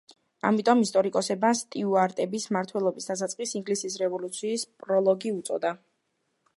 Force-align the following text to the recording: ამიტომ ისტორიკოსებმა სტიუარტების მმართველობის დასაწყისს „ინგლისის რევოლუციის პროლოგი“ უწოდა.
ამიტომ 0.49 0.79
ისტორიკოსებმა 0.85 1.51
სტიუარტების 1.59 2.47
მმართველობის 2.53 3.11
დასაწყისს 3.13 3.55
„ინგლისის 3.61 3.99
რევოლუციის 4.05 4.69
პროლოგი“ 4.87 5.35
უწოდა. 5.41 5.77